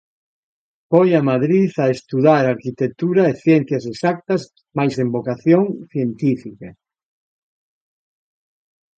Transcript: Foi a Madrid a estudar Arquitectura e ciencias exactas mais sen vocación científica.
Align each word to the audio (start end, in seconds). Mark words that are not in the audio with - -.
Foi 0.91 1.09
a 1.19 1.21
Madrid 1.31 1.71
a 1.85 1.87
estudar 1.95 2.41
Arquitectura 2.45 3.23
e 3.31 3.39
ciencias 3.45 3.83
exactas 3.93 4.41
mais 4.77 4.91
sen 4.97 5.09
vocación 5.17 5.61
científica. 5.91 6.69